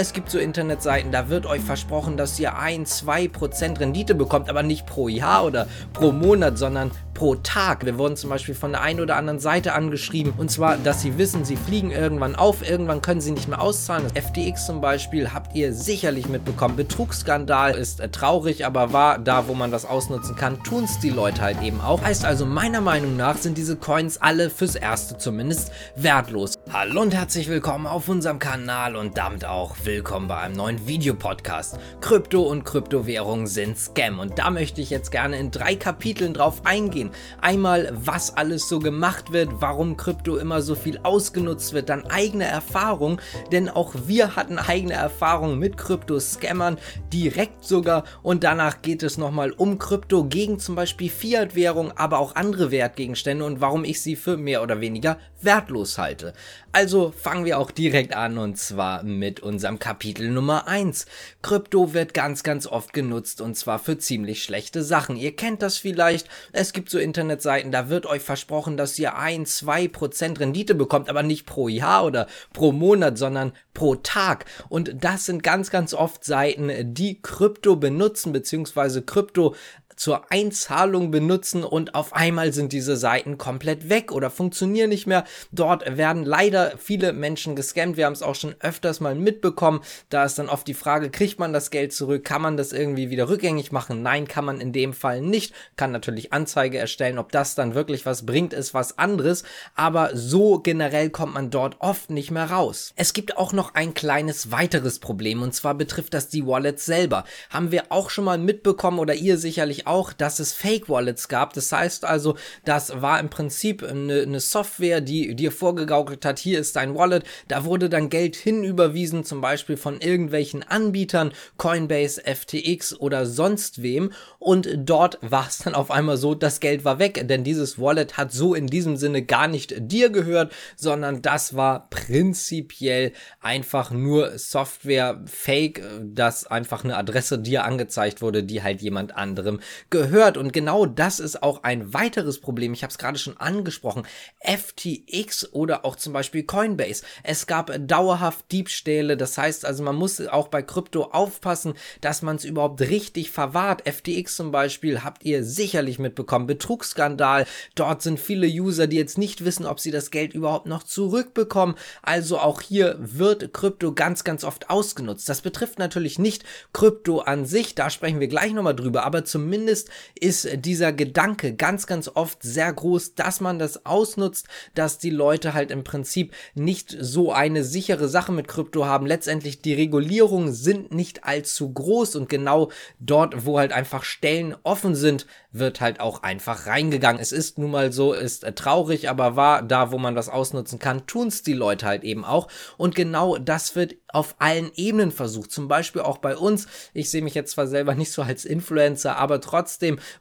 [0.00, 4.48] Es gibt so Internetseiten, da wird euch versprochen, dass ihr ein, zwei Prozent Rendite bekommt,
[4.48, 7.84] aber nicht pro Jahr oder pro Monat, sondern pro Tag.
[7.84, 11.18] Wir wurden zum Beispiel von der einen oder anderen Seite angeschrieben und zwar, dass sie
[11.18, 14.04] wissen, sie fliegen irgendwann auf, irgendwann können sie nicht mehr auszahlen.
[14.04, 16.76] Das FTX zum Beispiel habt ihr sicherlich mitbekommen.
[16.76, 21.10] Betrugsskandal ist äh, traurig, aber war da, wo man das ausnutzen kann, tun es die
[21.10, 22.02] Leute halt eben auch.
[22.02, 26.54] Heißt also, meiner Meinung nach sind diese Coins alle fürs Erste zumindest wertlos.
[26.72, 31.78] Hallo und herzlich willkommen auf unserem Kanal und damit auch willkommen bei einem neuen Videopodcast.
[32.00, 36.60] Krypto und Kryptowährungen sind Scam und da möchte ich jetzt gerne in drei Kapiteln drauf
[36.62, 37.38] eingehen gehen.
[37.40, 42.44] Einmal, was alles so gemacht wird, warum Krypto immer so viel ausgenutzt wird, dann eigene
[42.44, 43.20] Erfahrung,
[43.52, 46.78] denn auch wir hatten eigene Erfahrungen mit Krypto-Scammern,
[47.12, 48.04] direkt sogar.
[48.22, 53.44] Und danach geht es nochmal um Krypto gegen zum Beispiel Fiat-Währung, aber auch andere Wertgegenstände
[53.44, 56.32] und warum ich sie für mehr oder weniger wertlos halte.
[56.72, 61.06] Also fangen wir auch direkt an und zwar mit unserem Kapitel Nummer 1.
[61.42, 65.16] Krypto wird ganz, ganz oft genutzt und zwar für ziemlich schlechte Sachen.
[65.16, 66.28] Ihr kennt das vielleicht.
[66.52, 71.08] Es gibt so Internetseiten, da wird euch versprochen, dass ihr ein, zwei Prozent Rendite bekommt,
[71.08, 74.46] aber nicht pro Jahr oder pro Monat, sondern pro Tag.
[74.68, 79.54] Und das sind ganz, ganz oft Seiten, die Krypto benutzen, beziehungsweise Krypto
[79.98, 85.24] zur Einzahlung benutzen und auf einmal sind diese Seiten komplett weg oder funktionieren nicht mehr.
[85.52, 87.96] Dort werden leider viele Menschen gescammt.
[87.96, 89.80] Wir haben es auch schon öfters mal mitbekommen.
[90.08, 92.24] Da ist dann oft die Frage, kriegt man das Geld zurück?
[92.24, 94.02] Kann man das irgendwie wieder rückgängig machen?
[94.02, 95.52] Nein, kann man in dem Fall nicht.
[95.76, 97.18] Kann natürlich Anzeige erstellen.
[97.18, 99.42] Ob das dann wirklich was bringt, ist was anderes.
[99.74, 102.92] Aber so generell kommt man dort oft nicht mehr raus.
[102.94, 107.24] Es gibt auch noch ein kleines weiteres Problem und zwar betrifft das die Wallets selber.
[107.50, 111.52] Haben wir auch schon mal mitbekommen oder ihr sicherlich auch, dass es Fake Wallets gab.
[111.54, 116.60] Das heißt also, das war im Prinzip eine, eine Software, die dir vorgegaukelt hat, hier
[116.60, 117.24] ist dein Wallet.
[117.48, 124.12] Da wurde dann Geld hinüberwiesen, zum Beispiel von irgendwelchen Anbietern, Coinbase, FTX oder sonst wem.
[124.38, 128.16] Und dort war es dann auf einmal so, das Geld war weg, denn dieses Wallet
[128.16, 134.38] hat so in diesem Sinne gar nicht dir gehört, sondern das war prinzipiell einfach nur
[134.38, 139.60] Software Fake, dass einfach eine Adresse dir angezeigt wurde, die halt jemand anderem
[139.90, 140.36] gehört.
[140.36, 142.72] Und genau das ist auch ein weiteres Problem.
[142.72, 144.06] Ich habe es gerade schon angesprochen.
[144.40, 147.04] FTX oder auch zum Beispiel Coinbase.
[147.22, 149.16] Es gab dauerhaft Diebstähle.
[149.16, 153.88] Das heißt also, man muss auch bei Krypto aufpassen, dass man es überhaupt richtig verwahrt.
[153.88, 156.46] FTX zum Beispiel habt ihr sicherlich mitbekommen.
[156.46, 157.46] Betrugsskandal.
[157.74, 161.74] Dort sind viele User, die jetzt nicht wissen, ob sie das Geld überhaupt noch zurückbekommen.
[162.02, 165.28] Also auch hier wird Krypto ganz, ganz oft ausgenutzt.
[165.28, 167.74] Das betrifft natürlich nicht Krypto an sich.
[167.74, 169.04] Da sprechen wir gleich nochmal drüber.
[169.04, 174.48] Aber zumindest ist, ist dieser Gedanke ganz, ganz oft sehr groß, dass man das ausnutzt,
[174.74, 179.06] dass die Leute halt im Prinzip nicht so eine sichere Sache mit Krypto haben.
[179.06, 184.94] Letztendlich die Regulierungen sind nicht allzu groß und genau dort, wo halt einfach Stellen offen
[184.94, 187.20] sind, wird halt auch einfach reingegangen.
[187.20, 191.06] Es ist nun mal so, ist traurig, aber war da, wo man das ausnutzen kann,
[191.06, 192.48] tun es die Leute halt eben auch.
[192.76, 195.52] Und genau das wird auf allen Ebenen versucht.
[195.52, 196.66] Zum Beispiel auch bei uns.
[196.94, 199.57] Ich sehe mich jetzt zwar selber nicht so als Influencer, aber trotzdem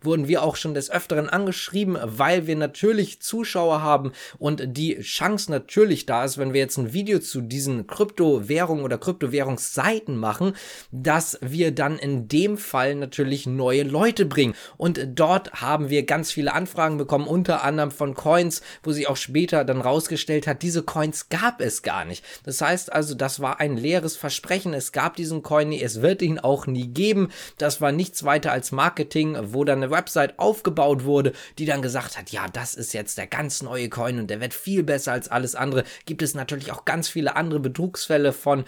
[0.01, 5.51] wurden wir auch schon des Öfteren angeschrieben, weil wir natürlich Zuschauer haben und die Chance
[5.51, 10.53] natürlich da ist, wenn wir jetzt ein Video zu diesen Kryptowährungen oder Kryptowährungsseiten machen,
[10.91, 14.55] dass wir dann in dem Fall natürlich neue Leute bringen.
[14.77, 19.17] Und dort haben wir ganz viele Anfragen bekommen, unter anderem von Coins, wo sich auch
[19.17, 22.23] später dann rausgestellt hat, diese Coins gab es gar nicht.
[22.43, 24.73] Das heißt also, das war ein leeres Versprechen.
[24.73, 27.29] Es gab diesen Coin nie, es wird ihn auch nie geben.
[27.57, 32.17] Das war nichts weiter als Marketing, wo dann eine Website aufgebaut wurde, die dann gesagt
[32.17, 35.27] hat, ja, das ist jetzt der ganz neue Coin und der wird viel besser als
[35.27, 35.83] alles andere.
[36.05, 38.63] Gibt es natürlich auch ganz viele andere Betrugsfälle von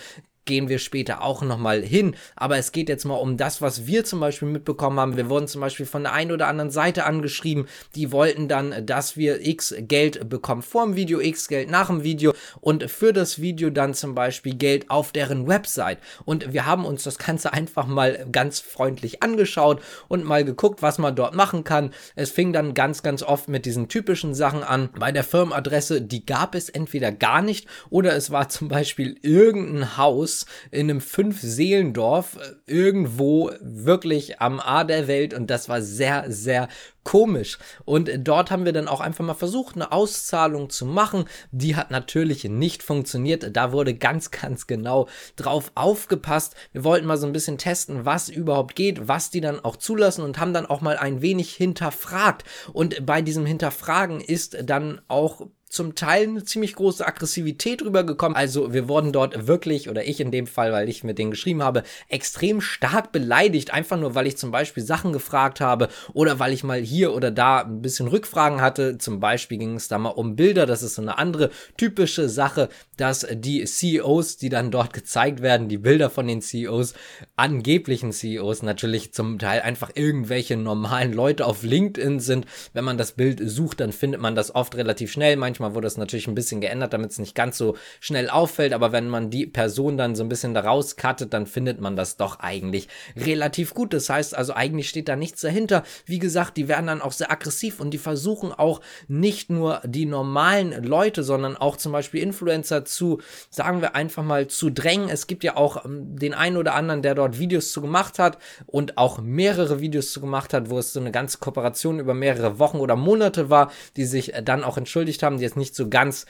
[0.50, 2.16] gehen wir später auch nochmal hin.
[2.36, 5.16] Aber es geht jetzt mal um das, was wir zum Beispiel mitbekommen haben.
[5.16, 9.16] Wir wurden zum Beispiel von der einen oder anderen Seite angeschrieben, die wollten dann, dass
[9.16, 13.40] wir X Geld bekommen vor dem Video, X Geld nach dem Video und für das
[13.40, 16.00] Video dann zum Beispiel Geld auf deren Website.
[16.26, 20.98] Und wir haben uns das Ganze einfach mal ganz freundlich angeschaut und mal geguckt, was
[20.98, 21.94] man dort machen kann.
[22.16, 24.90] Es fing dann ganz, ganz oft mit diesen typischen Sachen an.
[24.98, 29.96] Bei der Firmenadresse, die gab es entweder gar nicht oder es war zum Beispiel irgendein
[29.96, 30.38] Haus,
[30.71, 36.68] in einem Fünf-Seelendorf äh, irgendwo wirklich am A der Welt und das war sehr, sehr
[37.03, 37.57] komisch.
[37.86, 41.25] Und dort haben wir dann auch einfach mal versucht, eine Auszahlung zu machen.
[41.51, 43.56] Die hat natürlich nicht funktioniert.
[43.56, 46.56] Da wurde ganz, ganz genau drauf aufgepasst.
[46.71, 50.24] Wir wollten mal so ein bisschen testen, was überhaupt geht, was die dann auch zulassen
[50.24, 52.44] und haben dann auch mal ein wenig hinterfragt.
[52.74, 58.36] Und bei diesem Hinterfragen ist dann auch zum Teil eine ziemlich große Aggressivität rübergekommen.
[58.36, 61.62] Also wir wurden dort wirklich, oder ich in dem Fall, weil ich mit denen geschrieben
[61.62, 66.54] habe, extrem stark beleidigt, einfach nur, weil ich zum Beispiel Sachen gefragt habe oder weil
[66.54, 68.98] ich mal hier oder da ein bisschen Rückfragen hatte.
[68.98, 70.66] Zum Beispiel ging es da mal um Bilder.
[70.66, 75.69] Das ist so eine andere typische Sache, dass die CEOs, die dann dort gezeigt werden,
[75.69, 76.95] die Bilder von den CEOs,
[77.36, 82.48] angeblichen CEOs natürlich zum Teil einfach irgendwelche normalen Leute auf LinkedIn sind.
[82.74, 85.36] Wenn man das Bild sucht, dann findet man das oft relativ schnell.
[85.36, 88.74] Manchmal wurde es natürlich ein bisschen geändert, damit es nicht ganz so schnell auffällt.
[88.74, 92.18] Aber wenn man die Person dann so ein bisschen daraus cuttet, dann findet man das
[92.18, 93.94] doch eigentlich relativ gut.
[93.94, 95.84] Das heißt also, eigentlich steht da nichts dahinter.
[96.06, 100.06] Wie gesagt, die werden dann auch sehr aggressiv und die versuchen auch nicht nur die
[100.06, 103.20] normalen Leute, sondern auch zum Beispiel Influencer zu,
[103.50, 105.10] sagen wir einfach mal, zu drängen.
[105.10, 108.38] Es gibt ja auch ähm, den einen oder anderen, der dort Videos zu gemacht hat
[108.66, 112.60] und auch mehrere Videos zu gemacht hat, wo es so eine ganze Kooperation über mehrere
[112.60, 116.25] Wochen oder Monate war, die sich dann auch entschuldigt haben, die jetzt nicht so ganz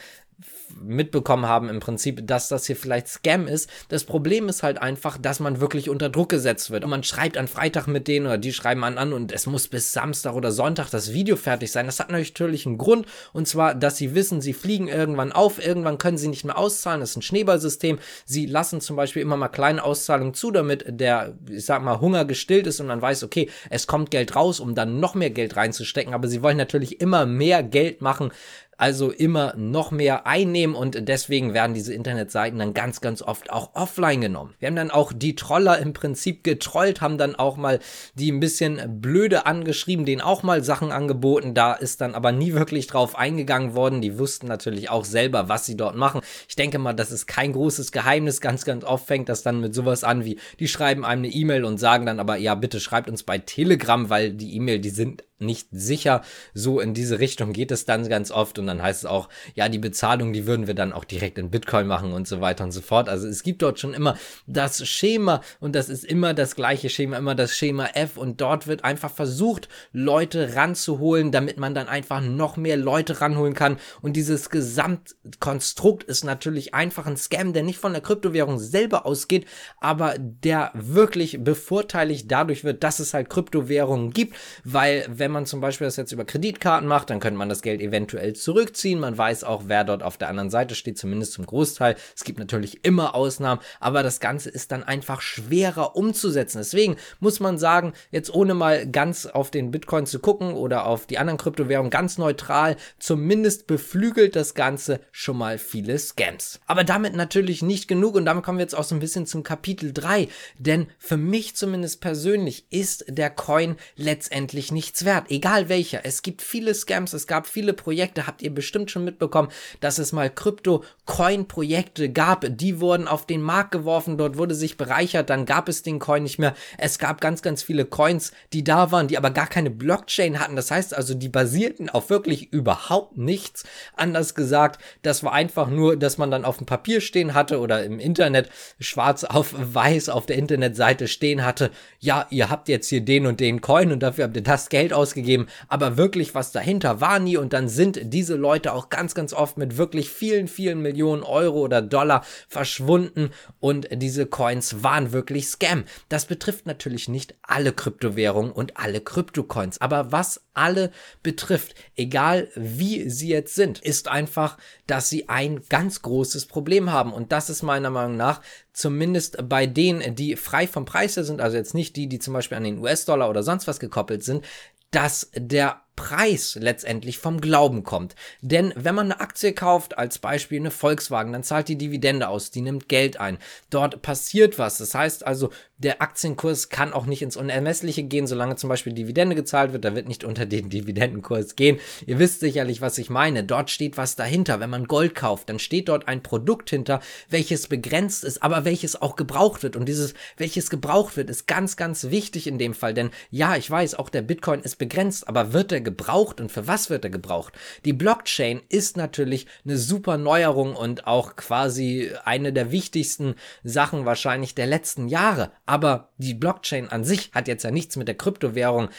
[0.80, 3.70] mitbekommen haben im Prinzip, dass das hier vielleicht Scam ist.
[3.90, 6.84] Das Problem ist halt einfach, dass man wirklich unter Druck gesetzt wird.
[6.84, 9.68] Und man schreibt an Freitag mit denen oder die schreiben an an und es muss
[9.68, 11.88] bis Samstag oder Sonntag das Video fertig sein.
[11.88, 15.98] Das hat natürlich einen Grund und zwar, dass sie wissen, sie fliegen irgendwann auf, irgendwann
[15.98, 17.02] können sie nicht mehr auszahlen.
[17.02, 18.00] Das ist ein Schneeballsystem.
[18.26, 22.26] Sie lassen zum Beispiel immer mal kleine Auszahlungen zu, damit der, ich sag mal, Hunger
[22.26, 25.56] gestillt ist und man weiß, okay, es kommt Geld raus, um dann noch mehr Geld
[25.56, 26.14] reinzustecken.
[26.14, 28.32] Aber sie wollen natürlich immer mehr Geld machen,
[28.80, 33.76] also immer noch mehr einnehmen und deswegen werden diese Internetseiten dann ganz, ganz oft auch
[33.76, 34.56] offline genommen.
[34.60, 37.80] Wir haben dann auch die Troller im Prinzip getrollt, haben dann auch mal
[38.16, 41.54] die ein bisschen blöde angeschrieben, denen auch mal Sachen angeboten.
[41.54, 44.02] Da ist dann aber nie wirklich drauf eingegangen worden.
[44.02, 46.22] Die wussten natürlich auch selber, was sie dort machen.
[46.48, 48.40] Ich denke mal, das ist kein großes Geheimnis.
[48.40, 51.66] Ganz, ganz oft fängt das dann mit sowas an wie, die schreiben einem eine E-Mail
[51.66, 55.24] und sagen dann aber, ja, bitte schreibt uns bei Telegram, weil die E-Mail, die sind
[55.40, 56.22] nicht sicher.
[56.54, 59.70] So in diese Richtung geht es dann ganz oft und dann heißt es auch, ja,
[59.70, 62.72] die Bezahlung, die würden wir dann auch direkt in Bitcoin machen und so weiter und
[62.72, 63.10] so fort.
[63.10, 67.18] Also es gibt dort schon immer das Schema und das ist immer das gleiche Schema,
[67.18, 72.22] immer das Schema F und dort wird einfach versucht, Leute ranzuholen, damit man dann einfach
[72.22, 77.80] noch mehr Leute ranholen kann und dieses Gesamtkonstrukt ist natürlich einfach ein Scam, der nicht
[77.80, 79.46] von der Kryptowährung selber ausgeht,
[79.80, 85.46] aber der wirklich bevorteiligt dadurch wird, dass es halt Kryptowährungen gibt, weil wenn wenn man
[85.46, 89.00] zum Beispiel das jetzt über Kreditkarten macht, dann könnte man das Geld eventuell zurückziehen.
[89.00, 91.96] Man weiß auch, wer dort auf der anderen Seite steht, zumindest zum Großteil.
[92.16, 96.58] Es gibt natürlich immer Ausnahmen, aber das Ganze ist dann einfach schwerer umzusetzen.
[96.58, 101.06] Deswegen muss man sagen, jetzt ohne mal ganz auf den Bitcoin zu gucken oder auf
[101.06, 106.60] die anderen Kryptowährungen ganz neutral, zumindest beflügelt das Ganze schon mal viele Scams.
[106.66, 109.44] Aber damit natürlich nicht genug und damit kommen wir jetzt auch so ein bisschen zum
[109.44, 110.28] Kapitel 3,
[110.58, 115.19] denn für mich zumindest persönlich ist der Coin letztendlich nichts wert.
[115.20, 116.02] Staat, egal welcher.
[116.04, 119.50] Es gibt viele Scams, es gab viele Projekte, habt ihr bestimmt schon mitbekommen,
[119.82, 125.30] dass es mal Krypto-Coin-Projekte gab, die wurden auf den Markt geworfen, dort wurde sich bereichert,
[125.30, 126.56] dann gab es den Coin nicht mehr.
[126.78, 130.56] Es gab ganz, ganz viele Coins, die da waren, die aber gar keine Blockchain hatten.
[130.56, 133.66] Das heißt also, die basierten auf wirklich überhaupt nichts.
[133.96, 137.84] Anders gesagt, das war einfach nur, dass man dann auf dem Papier stehen hatte oder
[137.84, 138.50] im Internet
[138.80, 143.40] schwarz auf weiß auf der Internetseite stehen hatte, ja, ihr habt jetzt hier den und
[143.40, 147.20] den Coin und dafür habt ihr das Geld aus ausgegeben, aber wirklich was dahinter war
[147.20, 147.38] nie.
[147.38, 151.60] Und dann sind diese Leute auch ganz, ganz oft mit wirklich vielen, vielen Millionen Euro
[151.60, 153.32] oder Dollar verschwunden.
[153.60, 155.86] Und diese Coins waren wirklich Scam.
[156.10, 160.92] Das betrifft natürlich nicht alle Kryptowährungen und alle Kryptocoins, aber was alle
[161.24, 167.14] betrifft, egal wie sie jetzt sind, ist einfach, dass sie ein ganz großes Problem haben.
[167.14, 168.42] Und das ist meiner Meinung nach
[168.74, 172.58] zumindest bei denen, die frei vom Preis sind, also jetzt nicht die, die zum Beispiel
[172.58, 174.46] an den US-Dollar oder sonst was gekoppelt sind,
[174.92, 178.16] dass der Preis letztendlich vom Glauben kommt.
[178.40, 182.52] Denn wenn man eine Aktie kauft, als Beispiel eine Volkswagen, dann zahlt die Dividende aus,
[182.52, 183.38] die nimmt Geld ein.
[183.70, 184.78] Dort passiert was.
[184.78, 189.36] Das heißt also, der Aktienkurs kann auch nicht ins Unermessliche gehen, solange zum Beispiel Dividende
[189.36, 189.84] gezahlt wird.
[189.84, 191.80] Da wird nicht unter den Dividendenkurs gehen.
[192.06, 193.44] Ihr wisst sicherlich, was ich meine.
[193.44, 194.62] Dort steht was dahinter.
[194.62, 199.02] Wenn man Gold kauft, dann steht dort ein Produkt hinter, welches begrenzt ist, aber welches
[199.02, 199.76] auch gebraucht wird.
[199.76, 202.94] Und dieses, welches gebraucht wird, ist ganz, ganz wichtig in dem Fall.
[202.94, 206.68] Denn ja, ich weiß, auch der Bitcoin ist begrenzt, aber wird er gebraucht und für
[206.68, 207.54] was wird er gebraucht?
[207.86, 214.56] Die Blockchain ist natürlich eine super Neuerung und auch quasi eine der wichtigsten Sachen wahrscheinlich
[214.56, 215.52] der letzten Jahre.
[215.66, 218.90] Aber die Blockchain an sich hat jetzt ja nichts mit der Kryptowährung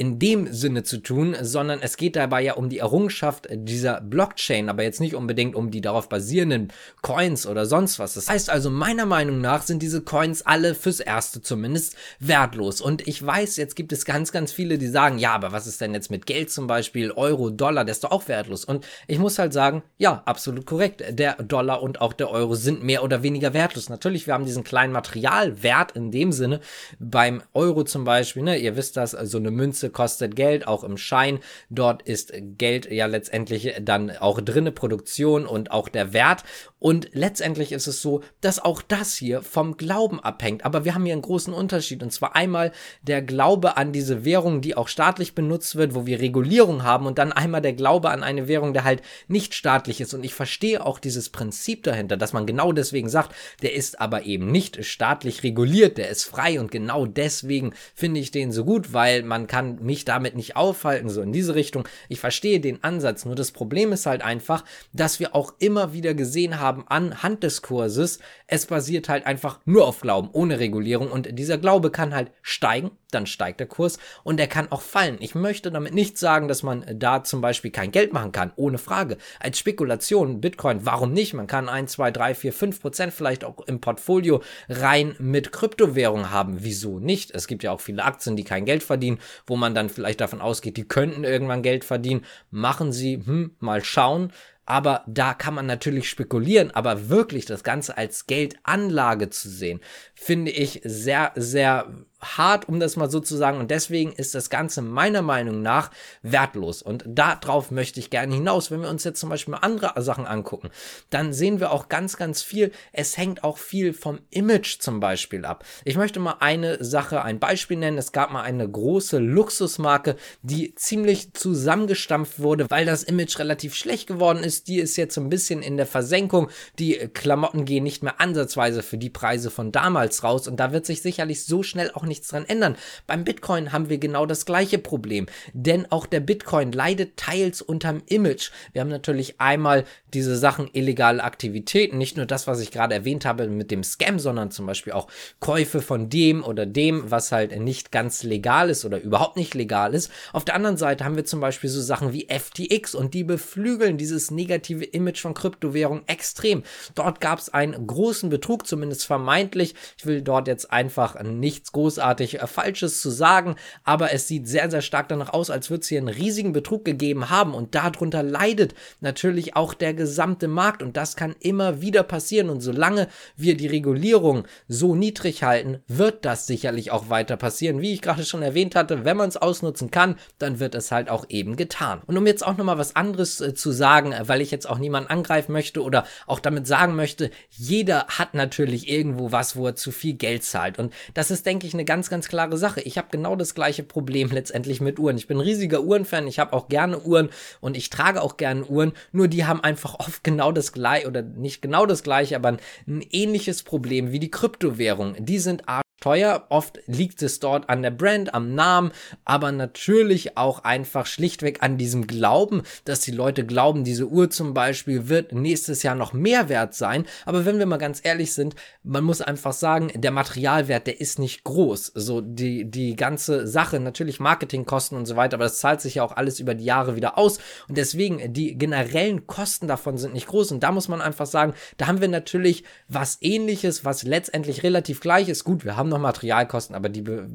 [0.00, 4.70] in dem Sinne zu tun, sondern es geht dabei ja um die Errungenschaft dieser Blockchain,
[4.70, 8.14] aber jetzt nicht unbedingt um die darauf basierenden Coins oder sonst was.
[8.14, 12.80] Das heißt also, meiner Meinung nach sind diese Coins alle fürs Erste zumindest wertlos.
[12.80, 15.82] Und ich weiß, jetzt gibt es ganz, ganz viele, die sagen, ja, aber was ist
[15.82, 18.64] denn jetzt mit Geld zum Beispiel, Euro, Dollar, der ist doch auch wertlos.
[18.64, 21.04] Und ich muss halt sagen, ja, absolut korrekt.
[21.10, 23.90] Der Dollar und auch der Euro sind mehr oder weniger wertlos.
[23.90, 26.60] Natürlich, wir haben diesen kleinen Materialwert in dem Sinne.
[26.98, 30.96] Beim Euro zum Beispiel, ne, ihr wisst das, so eine Münze kostet Geld, auch im
[30.96, 31.40] Schein.
[31.68, 36.44] Dort ist Geld ja letztendlich dann auch drinne, Produktion und auch der Wert.
[36.78, 40.64] Und letztendlich ist es so, dass auch das hier vom Glauben abhängt.
[40.64, 42.02] Aber wir haben hier einen großen Unterschied.
[42.02, 46.20] Und zwar einmal der Glaube an diese Währung, die auch staatlich benutzt wird, wo wir
[46.20, 47.06] Regulierung haben.
[47.06, 50.14] Und dann einmal der Glaube an eine Währung, der halt nicht staatlich ist.
[50.14, 54.24] Und ich verstehe auch dieses Prinzip dahinter, dass man genau deswegen sagt, der ist aber
[54.24, 56.58] eben nicht staatlich reguliert, der ist frei.
[56.58, 61.08] Und genau deswegen finde ich den so gut, weil man kann mich damit nicht aufhalten,
[61.08, 61.86] so in diese Richtung.
[62.08, 63.24] Ich verstehe den Ansatz.
[63.24, 67.62] Nur das Problem ist halt einfach, dass wir auch immer wieder gesehen haben, anhand des
[67.62, 72.32] Kurses, es basiert halt einfach nur auf Glauben, ohne Regulierung und dieser Glaube kann halt
[72.42, 75.16] steigen, dann steigt der Kurs und er kann auch fallen.
[75.20, 78.78] Ich möchte damit nicht sagen, dass man da zum Beispiel kein Geld machen kann, ohne
[78.78, 79.16] Frage.
[79.38, 81.34] Als Spekulation, Bitcoin, warum nicht?
[81.34, 86.30] Man kann 1, 2, 3, 4, 5 Prozent vielleicht auch im Portfolio rein mit Kryptowährung
[86.30, 86.58] haben.
[86.60, 87.30] Wieso nicht?
[87.32, 90.40] Es gibt ja auch viele Aktien, die kein Geld verdienen, wo man dann vielleicht davon
[90.40, 92.24] ausgeht, die könnten irgendwann Geld verdienen.
[92.50, 94.32] Machen sie, hm, mal schauen
[94.66, 99.80] aber da kann man natürlich spekulieren, aber wirklich das Ganze als Geldanlage zu sehen,
[100.14, 103.58] finde ich sehr, sehr hart, um das mal so zu sagen.
[103.58, 105.90] Und deswegen ist das Ganze meiner Meinung nach
[106.22, 106.82] wertlos.
[106.82, 108.70] Und darauf möchte ich gerne hinaus.
[108.70, 110.70] Wenn wir uns jetzt zum Beispiel andere Sachen angucken,
[111.08, 112.72] dann sehen wir auch ganz, ganz viel.
[112.92, 115.64] Es hängt auch viel vom Image zum Beispiel ab.
[115.84, 117.98] Ich möchte mal eine Sache, ein Beispiel nennen.
[117.98, 124.06] Es gab mal eine große Luxusmarke, die ziemlich zusammengestampft wurde, weil das Image relativ schlecht
[124.06, 124.49] geworden ist.
[124.64, 126.48] Die ist jetzt so ein bisschen in der Versenkung.
[126.78, 130.48] Die Klamotten gehen nicht mehr ansatzweise für die Preise von damals raus.
[130.48, 132.76] Und da wird sich sicherlich so schnell auch nichts dran ändern.
[133.06, 138.02] Beim Bitcoin haben wir genau das gleiche Problem, denn auch der Bitcoin leidet teils unterm
[138.06, 138.50] Image.
[138.72, 143.24] Wir haben natürlich einmal diese Sachen illegale Aktivitäten, nicht nur das, was ich gerade erwähnt
[143.24, 147.58] habe mit dem Scam, sondern zum Beispiel auch Käufe von dem oder dem, was halt
[147.58, 150.10] nicht ganz legal ist oder überhaupt nicht legal ist.
[150.32, 153.98] Auf der anderen Seite haben wir zum Beispiel so Sachen wie FTX und die beflügeln
[153.98, 156.62] dieses negative Image von Kryptowährungen extrem.
[156.94, 159.74] Dort gab es einen großen Betrug, zumindest vermeintlich.
[159.98, 164.46] Ich will dort jetzt einfach nichts groß großartig äh, Falsches zu sagen, aber es sieht
[164.46, 167.74] sehr, sehr stark danach aus, als würde es hier einen riesigen Betrug gegeben haben und
[167.74, 173.08] darunter leidet natürlich auch der gesamte Markt und das kann immer wieder passieren und solange
[173.36, 177.80] wir die Regulierung so niedrig halten, wird das sicherlich auch weiter passieren.
[177.80, 181.10] Wie ich gerade schon erwähnt hatte, wenn man es ausnutzen kann, dann wird es halt
[181.10, 182.02] auch eben getan.
[182.06, 184.78] Und um jetzt auch nochmal was anderes äh, zu sagen, äh, weil ich jetzt auch
[184.78, 189.74] niemanden angreifen möchte oder auch damit sagen möchte, jeder hat natürlich irgendwo was, wo er
[189.74, 192.80] zu viel Geld zahlt und das ist, denke ich, eine ganz, ganz klare Sache.
[192.80, 195.16] Ich habe genau das gleiche Problem letztendlich mit Uhren.
[195.16, 198.64] Ich bin ein riesiger Uhrenfan, ich habe auch gerne Uhren und ich trage auch gerne
[198.64, 202.48] Uhren, nur die haben einfach oft genau das gleiche oder nicht genau das gleiche, aber
[202.48, 205.16] ein, ein ähnliches Problem wie die Kryptowährung.
[205.18, 205.64] Die sind
[206.00, 206.46] teuer.
[206.48, 208.92] Oft liegt es dort an der Brand, am Namen,
[209.24, 214.54] aber natürlich auch einfach schlichtweg an diesem Glauben, dass die Leute glauben, diese Uhr zum
[214.54, 217.06] Beispiel wird nächstes Jahr noch mehr wert sein.
[217.26, 221.18] Aber wenn wir mal ganz ehrlich sind, man muss einfach sagen, der Materialwert, der ist
[221.18, 221.92] nicht groß.
[221.94, 226.02] So die, die ganze Sache, natürlich Marketingkosten und so weiter, aber das zahlt sich ja
[226.02, 227.38] auch alles über die Jahre wieder aus.
[227.68, 230.52] Und deswegen, die generellen Kosten davon sind nicht groß.
[230.52, 235.00] Und da muss man einfach sagen, da haben wir natürlich was ähnliches, was letztendlich relativ
[235.00, 235.44] gleich ist.
[235.44, 237.28] Gut, wir haben noch Materialkosten, aber die be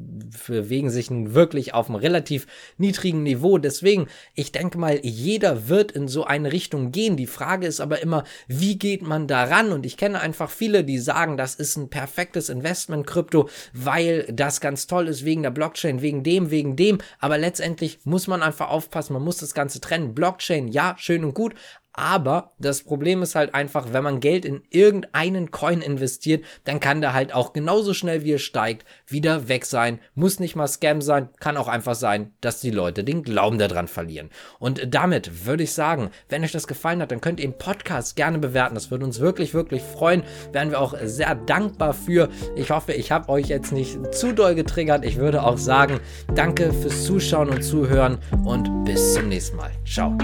[0.46, 2.46] bewegen sich nun wirklich auf einem relativ
[2.78, 3.58] niedrigen Niveau.
[3.58, 7.16] Deswegen, ich denke mal, jeder wird in so eine Richtung gehen.
[7.16, 9.72] Die Frage ist aber immer, wie geht man daran?
[9.72, 14.60] Und ich kenne einfach viele, die sagen, das ist ein perfektes Investment Krypto, weil das
[14.60, 16.98] ganz toll ist wegen der Blockchain, wegen dem, wegen dem.
[17.18, 20.14] Aber letztendlich muss man einfach aufpassen, man muss das Ganze trennen.
[20.14, 21.54] Blockchain, ja, schön und gut,
[21.96, 27.00] aber das Problem ist halt einfach, wenn man Geld in irgendeinen Coin investiert, dann kann
[27.00, 29.98] der halt auch genauso schnell wie er steigt, wieder weg sein.
[30.14, 33.88] Muss nicht mal Scam sein, kann auch einfach sein, dass die Leute den Glauben daran
[33.88, 34.28] verlieren.
[34.58, 38.14] Und damit würde ich sagen, wenn euch das gefallen hat, dann könnt ihr den Podcast
[38.14, 38.74] gerne bewerten.
[38.74, 40.22] Das würde uns wirklich, wirklich freuen.
[40.52, 42.28] Wären wir auch sehr dankbar für.
[42.56, 45.02] Ich hoffe, ich habe euch jetzt nicht zu doll getriggert.
[45.02, 46.00] Ich würde auch sagen,
[46.34, 49.70] danke fürs Zuschauen und Zuhören und bis zum nächsten Mal.
[49.86, 50.14] Ciao.